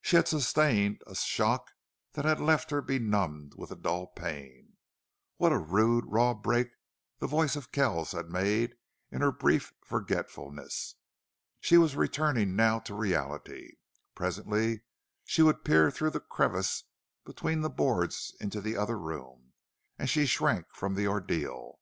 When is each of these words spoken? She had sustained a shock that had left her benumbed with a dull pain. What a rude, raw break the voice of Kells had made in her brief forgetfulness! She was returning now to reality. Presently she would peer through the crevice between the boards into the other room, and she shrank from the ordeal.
She 0.00 0.16
had 0.16 0.26
sustained 0.26 1.00
a 1.06 1.14
shock 1.14 1.70
that 2.14 2.24
had 2.24 2.40
left 2.40 2.72
her 2.72 2.82
benumbed 2.82 3.52
with 3.56 3.70
a 3.70 3.76
dull 3.76 4.08
pain. 4.08 4.72
What 5.36 5.52
a 5.52 5.56
rude, 5.58 6.04
raw 6.08 6.34
break 6.34 6.70
the 7.20 7.28
voice 7.28 7.54
of 7.54 7.70
Kells 7.70 8.10
had 8.10 8.28
made 8.28 8.74
in 9.12 9.20
her 9.20 9.30
brief 9.30 9.72
forgetfulness! 9.84 10.96
She 11.60 11.78
was 11.78 11.94
returning 11.94 12.56
now 12.56 12.80
to 12.80 12.92
reality. 12.92 13.76
Presently 14.16 14.82
she 15.26 15.42
would 15.42 15.62
peer 15.64 15.92
through 15.92 16.10
the 16.10 16.18
crevice 16.18 16.82
between 17.24 17.60
the 17.60 17.70
boards 17.70 18.34
into 18.40 18.60
the 18.60 18.76
other 18.76 18.98
room, 18.98 19.52
and 19.96 20.10
she 20.10 20.26
shrank 20.26 20.70
from 20.74 20.96
the 20.96 21.06
ordeal. 21.06 21.78